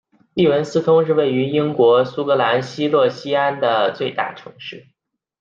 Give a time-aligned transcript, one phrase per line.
[0.33, 4.87] 利文斯通是位于英国苏格兰西洛锡安的最大城市。